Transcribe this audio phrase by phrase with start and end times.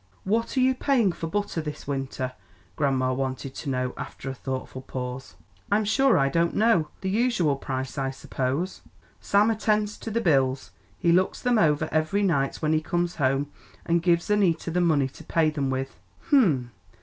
[0.23, 2.33] "What are you paying for butter this winter?"
[2.75, 5.35] grandma wanted to know, after a thoughtful pause.
[5.71, 8.81] "I'm sure I don't know, the usual price, I suppose.
[9.19, 10.71] Sam attends to the bills.
[10.97, 13.51] He looks them over every night when he comes home,
[13.85, 15.99] and gives Annita the money to pay them with."
[16.31, 16.71] "Hum!"